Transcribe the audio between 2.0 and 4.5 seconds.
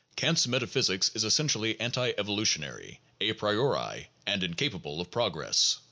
evolutionary, a priori, and